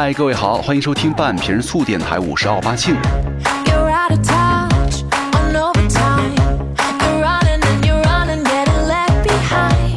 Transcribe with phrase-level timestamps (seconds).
[0.00, 2.94] 嗨，各位好，欢迎收听半瓶醋电台，我是奥巴庆。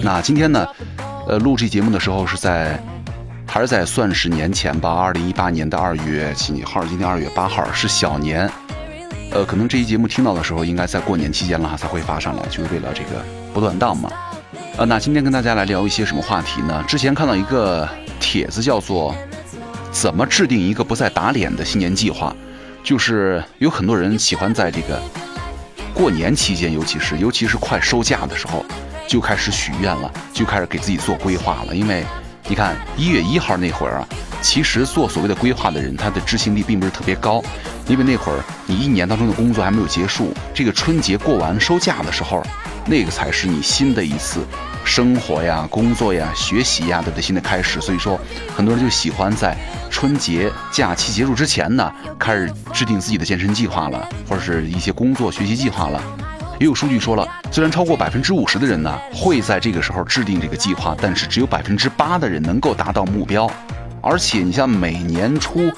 [0.01, 0.67] 那今天呢，
[1.27, 2.81] 呃，录这节目的时候是在，
[3.45, 6.83] 还是在算是年前吧，二零一八年的二月几号？
[6.85, 8.49] 今天二月八号是小年，
[9.31, 13.23] 呃，可能这期节目听到的时候，应该在过年期间了哈才会发上来，就是为了这个
[13.53, 14.09] 不断档嘛。
[14.77, 16.83] 呃，那今天跟大家来聊一些什么话题呢？
[16.87, 17.87] 之前看到一个
[18.19, 19.15] 帖子叫做
[19.91, 22.35] “怎么制定一个不再打脸的新年计划”，
[22.83, 25.01] 就是有很多人喜欢在这个
[25.93, 28.65] 过年期间，尤其是尤其是快收假的时候，
[29.07, 31.75] 就开始许愿了，就开始给自己做规划了。
[31.75, 32.03] 因为
[32.47, 34.07] 你看一月一号那会儿啊，
[34.41, 37.43] 其实做所谓的规划的人，他的执行力并不是特别高，
[37.87, 42.41] 因为那会儿你一年当中的工作还没有结束，这个春节过完收假的时候，
[42.85, 44.45] 那个才是你新的一次
[44.83, 47.79] 生活呀、工作呀、学习呀的新的开始。
[47.81, 48.19] 所以说，
[48.55, 49.55] 很多人就喜欢在
[49.89, 56.01] 春节假期结束之前呢，开始制定自己的健身计划了，或者是一些工作学习计划了。
[56.59, 63.49] 也有数据说了，虽然超过百分之五十的人呢会在这个时候制定这个计划，但是只有百分之八的人能够达到目标。
[64.01, 65.71] 而且你像每年初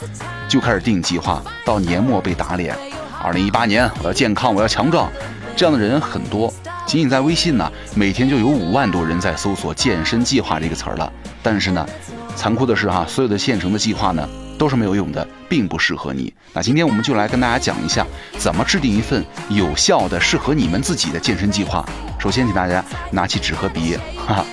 [0.48, 2.76] 就开始定计划，到年末被打脸。
[3.22, 5.10] 二零一八年我要健康，我要强壮，
[5.56, 6.54] 这样的人很多。
[6.86, 11.12] 仅仅在微信呢，每天就有五万多人在搜索“健身计划”这个词儿了。
[11.42, 11.88] 但是呢，
[12.36, 16.34] 残酷的是哈，所有的现成的计划呢都是没有用的，并不适合你。
[16.54, 18.06] 那今天我们就来跟大家讲一下，
[18.38, 21.86] 怎么制定一份有效的、适合你们自己的健身计划。
[22.20, 23.98] 首先，请大家拿起纸和笔，
[24.28, 24.46] 哈哈，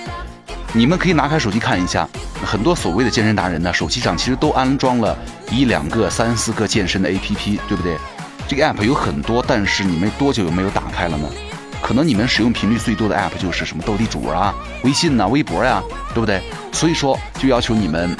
[0.73, 2.07] 你们可以拿开手机看一下，
[2.43, 5.17] 很多所谓的健身达人呢，手机上其实都安装了
[5.51, 7.97] 一两个、三四个健身的 APP，对不对？
[8.47, 11.27] 这个 app 有很多，但是你们多久有没有打开了呢？
[11.81, 15.81] 可能你们使用频率最多的 app 就是什么斗地主啊、微信呐、微博呀、
[16.13, 16.41] 对不对？
[16.71, 18.15] 所以说，就要求你们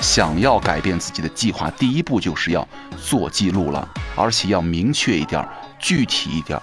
[0.00, 2.66] 想要改变自己的计划，第一步就是要
[3.02, 5.48] 做记录了，而且要明确一点儿、
[5.78, 6.62] 具体一点儿。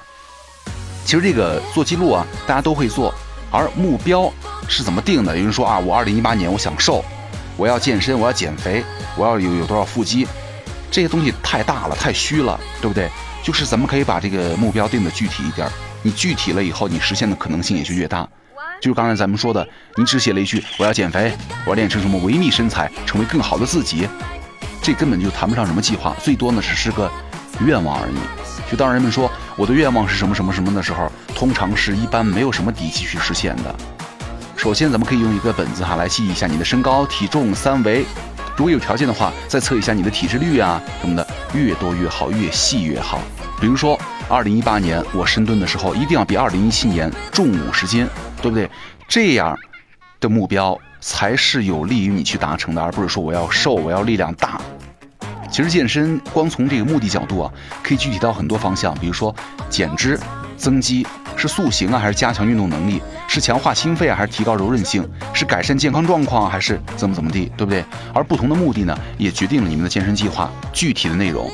[1.04, 3.14] 其实这个做记录啊，大家都会做，
[3.52, 4.32] 而目标
[4.70, 5.36] 是怎么定的？
[5.38, 7.04] 有人说啊，我二零一八年我想瘦，
[7.58, 8.84] 我要健身，我要减肥，
[9.18, 10.28] 我要有有多少腹肌，
[10.90, 13.10] 这些东西太大了，太虚了，对不对？
[13.48, 15.66] 就是咱们可以把这个目标定的具体一点，
[16.02, 18.28] 你具体了以后，你实现的可能性也就越大。
[18.82, 19.66] 就是刚才咱们说的，
[19.96, 21.32] 你只写了一句我要减肥，
[21.64, 24.06] 我要练成什么维密身材，成为更好的自己，
[24.82, 27.10] 这根本就谈不上什么计划，最多呢只是个
[27.66, 28.16] 愿望而已。
[28.70, 33.74] 就当人们说我的愿望是什么什么什么的时候，通常是一般没有什么底气去实现的。
[34.58, 38.06] 首先，咱们可以用一个本子哈来记一下你的身高、体重、三围，
[38.58, 43.22] 如果有条件的话，再测一下你的体脂率啊什么的，越多越好，越细越好。
[43.62, 48.08] 比如说，二零一八年我深蹲的时候，一定要比二零一七年重五十斤，
[48.42, 48.68] 对不对？
[49.08, 49.56] 这样
[50.20, 54.60] 的目标才是有利于你去达成的，而不是说我要瘦，我要力量大。
[55.52, 57.52] 其实健身光从这个目的角度啊，
[57.84, 59.34] 可以具体到很多方向，比如说
[59.70, 60.20] 减脂、
[60.58, 63.02] 增肌，是塑形啊，还是加强运动能力？
[63.28, 65.08] 是强化心肺啊，还是提高柔韧性？
[65.34, 67.84] 是改善健康状况，还是怎么怎么地，对不对？
[68.14, 71.52] 而不同的目的呢，也决定了你们的健身计划具体的内容。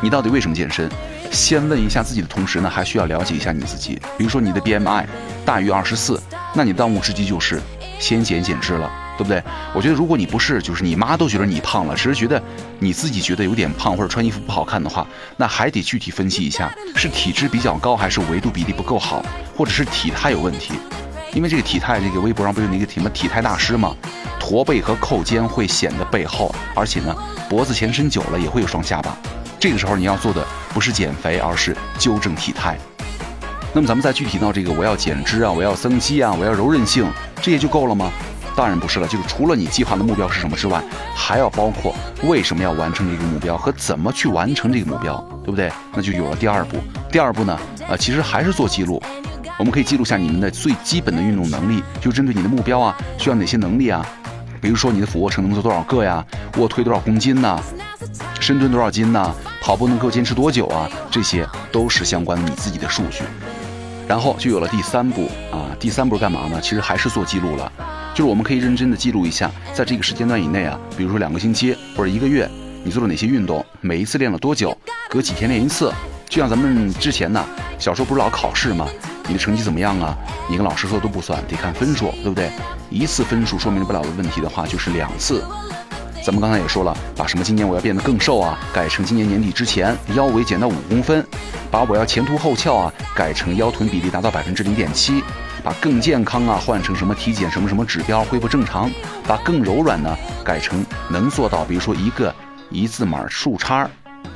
[0.00, 0.88] 你到底为什么健身？
[1.30, 4.00] 先问一下自己的同时呢，还需要了解一下你自己。
[4.16, 5.04] 比如说你的 BMI
[5.44, 6.22] 大于二十四，
[6.54, 7.60] 那你当务之急就是
[7.98, 8.90] 先减减脂了。
[9.16, 9.42] 对不对？
[9.74, 12.42] 我觉得如果你不是，就是你妈都觉得你胖了，只是觉得
[12.78, 15.06] 你自己觉得有点胖或者穿衣服不好看的话，
[15.38, 19.24] 那还得具体分析一下，是体质比较高，还是维度比例不够好，
[19.56, 20.74] 或者是体态有问题。
[21.36, 23.94] 因为这个体态，这个微博上不是有那个什么体态大师吗？
[24.40, 27.14] 驼背和扣肩会显得背厚，而且呢，
[27.46, 29.14] 脖子前伸久了也会有双下巴。
[29.60, 30.42] 这个时候你要做的
[30.72, 32.78] 不是减肥，而是纠正体态。
[33.74, 37.06] 那么咱们再具体到这个，我要减脂啊，我要增肌啊，我要柔韧性，
[37.42, 38.10] 这些就够了吗？
[38.56, 40.82] 当然不是了，就是除了你计划的目标是什么之外，
[41.14, 45.70] 还要包括为什么要完成这个目标和怎么去完成这个目标，对不对？
[45.94, 46.78] 那就有了第二步。
[47.12, 49.02] 第二步呢，呃，其实还是做记录。
[49.58, 54.06] 我们可以记录下你们的最基本的运动能力，就针对你的目标啊，需要哪些能力啊？
[54.60, 56.24] 比如说你的俯卧撑能做多少个呀？
[56.58, 57.58] 卧推多少公斤呐？
[58.38, 59.34] 深蹲多少斤呐？
[59.62, 60.88] 跑步能够坚持多久啊？
[61.10, 63.22] 这些都是相关你自己的数据。
[64.06, 66.60] 然后就有了第三步啊，第三步干嘛呢？
[66.60, 67.72] 其实还是做记录了。
[68.14, 72.48] 就是我们可以认真的记录一下，在这个时间段以内啊，比如说两个星期或者一个月，
[72.84, 74.76] 你做了哪些运动，每一次练了多久，
[75.08, 75.92] 隔几天练一次。
[76.28, 77.44] 就像咱们之前呢，
[77.78, 78.86] 小时候不是老考试吗？
[79.26, 80.16] 你的成绩怎么样啊？
[80.48, 82.50] 你跟老师说都不算，得看分数，对不对？
[82.90, 85.44] 一次分数说明不了的问题的话，就是两次。
[86.24, 91.22] 咱们刚才也说了，把什么今年我要变得更瘦啊，改成今年年底之前腰围减到五公分；
[91.70, 95.20] 把我要前凸后翘啊，改成腰臀比例达到百分之零点七；
[95.62, 98.90] 把更健康啊换成什么体检什么什么指标恢复正常，
[99.24, 102.34] 把更柔软呢改成能做到，比如说一个
[102.70, 103.88] 一字马竖叉，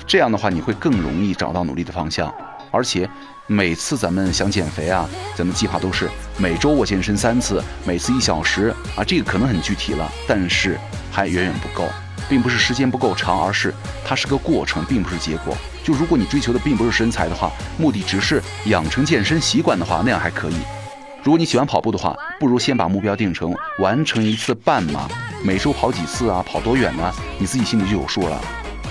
[0.07, 2.33] 这样的话你会更容易找到努力的方向。
[2.71, 3.11] 而且
[3.53, 6.09] 每次咱们想减肥啊，咱们计划都是
[6.39, 10.79] 每周我健身三次，每次一小时啊，这个可能很具体了，但是
[11.11, 11.89] 还远远不够，
[12.29, 13.75] 并不是时间不够长，而是
[14.07, 15.57] 它是个过程，并不是结果。
[15.83, 20.55] 就如果你追求的并不是身材的话，目的只是养成健身习惯的话，那样还可以。
[21.25, 25.09] 如果你喜欢跑步的话，不如先把目标定成完成一次半马，
[25.43, 27.13] 每周跑几次啊，跑多远呢？
[27.37, 28.41] 你自己心里就有数了，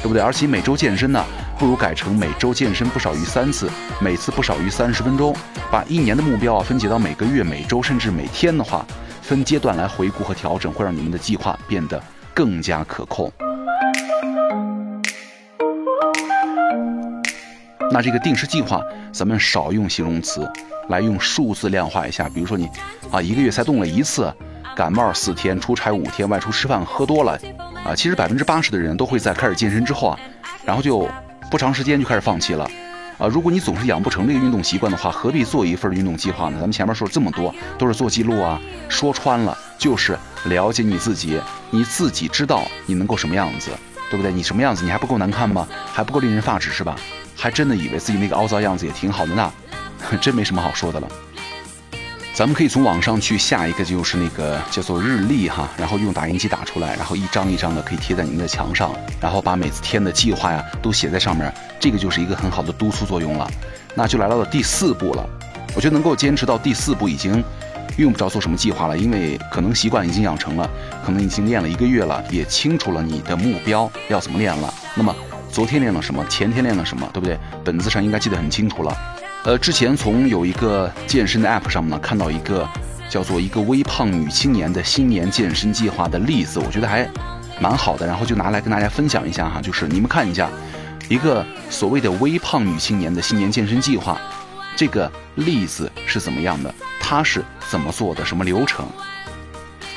[0.01, 0.21] 对不对？
[0.21, 1.23] 而且每周健身呢，
[1.59, 3.69] 不如改成每周健身不少于三次，
[4.01, 5.35] 每次不少于三十分钟。
[5.69, 8.85] 把一年的目标啊分解到每个月、每周甚至每天的话，
[9.21, 12.01] 分阶段来回顾和调整，会让你们的计划变得
[12.33, 13.29] 更加可控。
[17.91, 18.81] 那这个定时计划，
[19.11, 20.49] 咱们少用形容词，
[20.87, 22.29] 来用数字量化一下。
[22.29, 22.69] 比如说你，
[23.11, 24.33] 啊，一个月才动了一次，
[24.77, 27.37] 感冒四天，出差五天，外出吃饭喝多了，
[27.83, 30.19] 啊，其实百分之八十的人都会在开始健身之后啊，
[30.63, 31.05] 然后就
[31.49, 32.69] 不长时间就开始放弃了，
[33.17, 36.57] 啊，如果你总是养不成这个运动习惯的话，何必做一份运动计划呢？
[36.59, 41.41] 咱们前面说了这么多，都是做记录啊，说穿了就是了解你自己，
[41.71, 43.71] 你自己知道你能够什么样子，
[44.11, 44.31] 对不对？
[44.31, 45.67] 你什么样子，你还不够难看吗？
[45.91, 46.95] 还不够令人发指是吧？
[47.35, 49.51] 还真的以为自己那个凹糟样子也挺好的呢，
[50.21, 51.07] 真没什么好说的了。
[52.39, 63.45] 咱们可以从网上去下一个，就是那个叫做日历哈，然后用打印机打出来，然后一张一张的可以贴在你们的墙上，然后把每次天的计划呀都写在上面，这个就是一个很好的督促作用了。
[63.93, 65.29] 那就来到了第四步了，
[65.75, 67.43] 我觉得能够坚持到第四步已经
[67.97, 70.69] 用不着做什么计划了，因为可能习惯已经养成了，
[71.05, 74.73] 可能已经练了一个月了，也清楚了你的目标要怎么练了。
[74.95, 75.13] 那么。
[75.51, 76.23] 昨天练了什么？
[76.27, 77.09] 前天练了什么？
[77.11, 77.35] 对不对？
[77.65, 78.95] 本子上应该记得很清楚了。
[79.45, 82.67] 呃，之前从有一个健身的 app 上呢，看到一个
[83.09, 87.09] 叫做一个微胖女青年的新年健身计划的例子，我觉得还
[87.61, 89.61] 蛮好的，然后就拿来跟大家分享一下哈。
[89.61, 90.49] 就是你们看一下，
[91.07, 94.19] 一个所谓的微胖女青年的新年健身计划，
[94.75, 96.73] 这个例子是怎么样的？
[96.99, 98.25] 她是怎么做的？
[98.25, 98.85] 什么流程？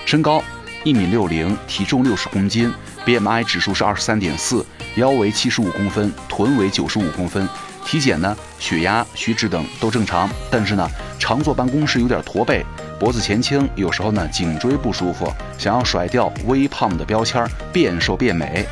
[0.07, 0.43] 身高
[0.85, 2.73] 一米六零，体重六十公斤
[3.05, 4.65] ，BMI 指数是二十三点四。
[4.95, 7.49] 腰围七十五公分，臀围九十五公分，
[7.85, 10.89] 体检呢，血压、血脂等都正常，但是呢，
[11.19, 12.65] 常坐办公室有点驼背，
[12.99, 18.67] 脖子前倾，有时候呢颈椎不舒服，想要甩掉微胖的标签，变瘦变美。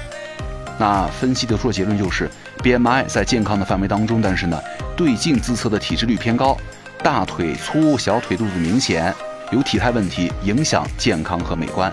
[0.78, 2.30] 那分析得出的结论就是
[2.62, 4.58] ，BMI 在健康的范围当中，但是呢，
[4.96, 6.56] 对镜自测的体脂率偏高，
[7.02, 9.14] 大腿粗，小腿肚子明显，
[9.50, 11.92] 有体态问题，影响健康和美观。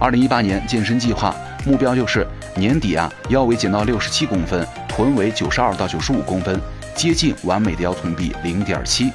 [0.00, 1.34] 二零一八年健身计划
[1.66, 6.60] 目标就是年底啊，腰围减到六十七公分，臀围九十二到九十五公分，
[6.94, 9.10] 接近完美的腰臀比零点七。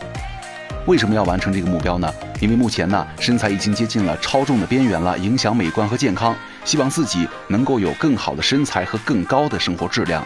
[0.88, 2.12] 为什么要完成这个目标呢？
[2.40, 6.36] 因为目前呢，身材已经接近了超重的边缘了，影响美观和健康。
[6.66, 10.25] 希望自己能够有更好的身材和更高的生活质量。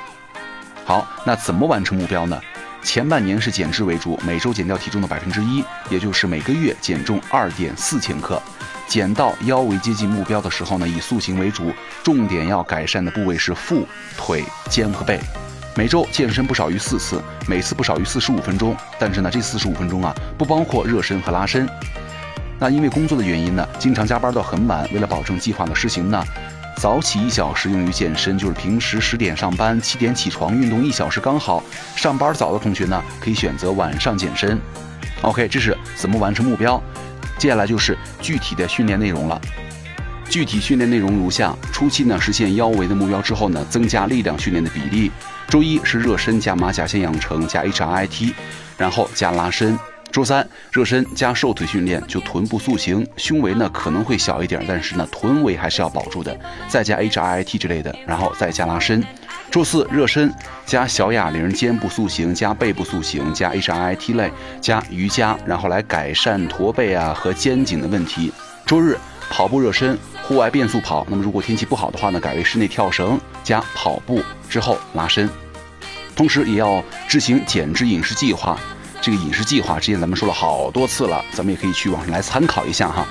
[0.86, 2.40] 好，那怎么完成目标呢？
[2.82, 8.42] 前半年是减脂为主，每周减掉体重的百分之一，也就是每个月减重二点四千克。
[8.88, 11.72] 减到腰围接近目标的时候呢，以塑形为主，
[12.04, 13.88] 重点要改善的部位是腹、
[14.18, 15.20] 腿、肩和背。
[15.76, 18.76] 每周健身不少于四次，每次不少于四十五分钟。
[19.00, 21.68] 但是呢，这四十五分钟啊，不包括热身和拉伸。
[22.60, 24.88] 那因为工作的原因呢，经常加班到很晚。
[24.94, 26.24] 为了保证计划的实行呢，
[26.78, 31.64] 早起一小时用于健身，就是平时十点上班，七点起床运动一小时刚好。
[31.96, 34.62] 上班早的同学呢，可以选择晚上健身。
[35.24, 36.80] OK，这是怎么完成目标。
[37.44, 39.42] 接下来就是具体的训练内容了。
[40.30, 45.12] 具体训练内容如下：初期呢，实现腰围的目标之后呢，增加力量训练的比例。
[45.50, 48.34] 周一是热身加马甲线养成加 HIIT，
[48.78, 49.78] 然后加拉伸。
[50.14, 56.40] 周三热身加瘦腿训练，就臀部塑形，胸围呢可能会小一点，但是呢臀围还是要保住的。
[56.68, 59.04] 再加 HIIT 之类的，然后再加拉伸。
[59.50, 60.32] 周四热身
[60.68, 68.32] 加小哑铃，肩部塑形加背部塑形加 HIIT 类加瑜伽，然后来改善驼背啊和肩颈的问题。
[68.68, 68.96] 周日
[69.32, 71.04] 跑步热身，户外变速跑。
[71.10, 75.28] 那么如果天气不好的话呢，改为室内跳绳加跑步之后拉伸。
[76.16, 78.60] 同时也要执行减脂饮食计划。
[79.04, 83.06] 这个饮食计划之前咱们说了好多次了，咱们也可以去网上来参考一下哈。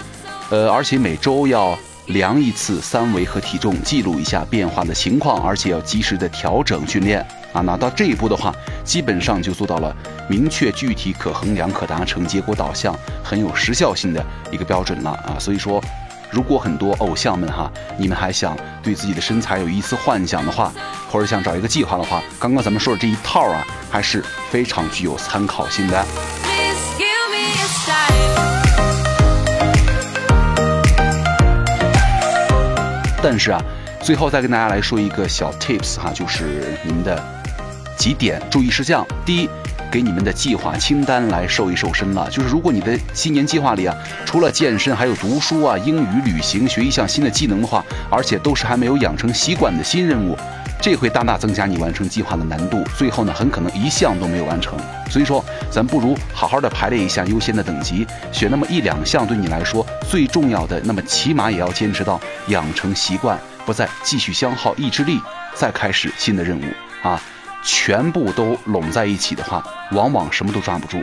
[0.48, 7.20] 呃，而且每周要量一次三围和体重，记录一下变化的情况，而且要及时的调整训练
[7.52, 7.60] 啊。
[7.60, 9.94] 那到这一步的话，基本上就做到了
[10.30, 15.36] 明确、具体、可衡量、可达成、结果导向、很有时效性的一个标准了啊。
[15.38, 15.78] 所以说，
[16.32, 20.72] 如果很多偶像们哈，你们还想对自己的身材有一丝幻想的话，
[21.10, 26.06] 或者想找一个计划的话，刚刚咱们说的这一套啊，还是非常具有参考性的。
[33.22, 33.62] 但是啊，
[34.00, 37.22] 最后再跟大家来说一个小 tips 哈，就是你们的
[37.98, 39.06] 几点注意事项。
[39.26, 39.50] 第一。
[39.92, 42.28] 给你们的计划清单来瘦一瘦身了。
[42.30, 43.94] 就是如果你的新年计划里啊，
[44.24, 50.36] 除了健身，还有读书啊、英语、旅行、学一项新的技能的话，而且都是还没有养成习惯的新任务。
[50.80, 54.76] 这会大大增加你完成计划的难度，最后呢，很可能一项都没有完成。
[55.08, 65.20] 所以说，咱不如好好的排列一下优先的等级，选那么一两项对你来说最重要的，那么起码也要坚持到养成习惯，不再继续消耗意志力，
[65.54, 66.64] 再开始新的任务
[67.06, 67.22] 啊！
[67.62, 71.00] 全部都拢在一起的话，往往什么都抓不住。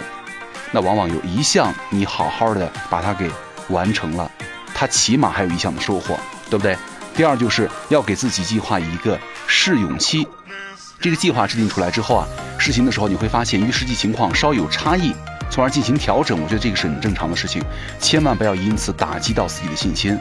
[0.71, 3.29] 那往往有一项你好好的把它给
[3.69, 4.29] 完成了，
[4.75, 6.77] 它起码还有一项的收获，对不对？
[7.15, 10.27] 第二就是要给自己计划一个试用期，
[11.01, 15.13] 这个计划制定出来之后啊，实行的时候你会发现与实际情况稍有差异，
[15.49, 16.39] 从而进行调整。
[16.39, 17.63] 我觉得这个是很正常的事情，
[17.99, 20.17] 千万不要因此打击到自己的信心。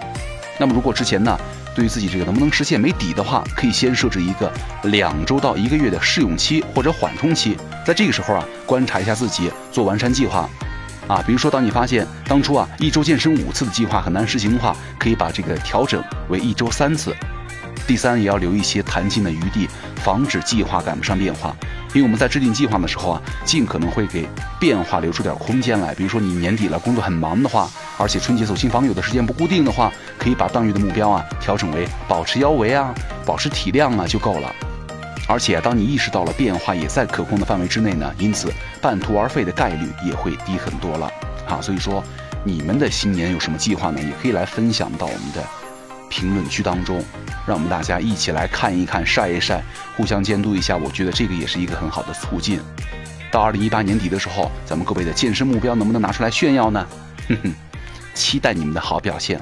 [0.58, 1.38] 那么如果之前呢，
[1.74, 4.52] 对于自己这个能不能实现没底的话，可以先设置一个
[4.84, 10.48] 两周到一个月的试用期或者缓冲期，在这个时候啊，观察一下自己，做完善计划。
[11.06, 17.16] 啊，比如说，当你发现当初啊一周健身五次的计划很难实行的话，可以把这个调整为一周三次。
[17.88, 19.66] 第三，也要留一些弹性的余地，
[19.96, 21.56] 防止计划赶不上变化。
[21.94, 24.28] 因为我们在制定计划的时候啊，尽可能会给
[24.60, 25.94] 变化留出点空间来。
[25.94, 27.66] 比如说你年底了，工作很忙的话，
[27.96, 34.54] 而且春节走亲访友的时间不固定的话，可以把当月的目标啊调整为保持腰围啊，保持体量啊就够了。
[35.26, 38.52] 而且，当你意识到了变化也在可控的范围之内呢，因此
[38.82, 41.10] 半途而废的概率也会低很多了。
[41.46, 42.04] 好，所以说
[42.44, 43.98] 你们的新年有什么计划呢？
[43.98, 45.42] 也可以来分享到我们的
[46.08, 47.04] 评论区当中，
[47.46, 49.62] 让我们大家一起来看一看、晒一晒，
[49.96, 50.76] 互相监督一下。
[50.76, 52.60] 我觉得这个也是一个很好的促进。
[53.30, 56.86] 到二零一八年底的时候，咱们各位的健身目标能不能拿出来炫耀呢？
[57.28, 57.54] 哼哼，
[58.14, 59.38] 期待你们的好表现。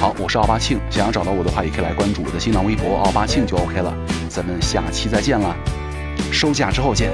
[0.00, 3.92] 好，我是奥巴庆，想要找到我的话，也可以来关注我的新浪微博奥巴庆就 OK 了。
[4.28, 5.56] 咱们下期再见了，
[6.34, 7.10] 收下之后见。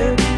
[0.00, 0.29] to